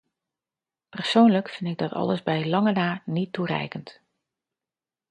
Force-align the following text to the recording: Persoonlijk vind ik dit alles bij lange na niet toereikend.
Persoonlijk 0.89 1.49
vind 1.49 1.69
ik 1.71 1.77
dit 1.77 1.91
alles 1.91 2.23
bij 2.23 2.47
lange 2.47 2.71
na 2.71 3.01
niet 3.05 3.33
toereikend. 3.33 4.01